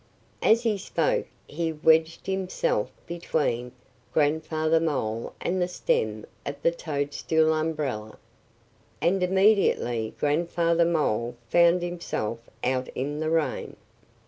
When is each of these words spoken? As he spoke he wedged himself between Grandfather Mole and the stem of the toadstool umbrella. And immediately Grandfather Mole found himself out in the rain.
As 0.41 0.63
he 0.63 0.79
spoke 0.79 1.27
he 1.45 1.71
wedged 1.71 2.25
himself 2.25 2.89
between 3.05 3.71
Grandfather 4.13 4.79
Mole 4.79 5.35
and 5.39 5.61
the 5.61 5.67
stem 5.67 6.25
of 6.43 6.59
the 6.63 6.71
toadstool 6.71 7.53
umbrella. 7.53 8.17
And 8.99 9.21
immediately 9.21 10.15
Grandfather 10.19 10.85
Mole 10.85 11.35
found 11.51 11.83
himself 11.83 12.39
out 12.63 12.87
in 12.95 13.19
the 13.19 13.29
rain. 13.29 13.75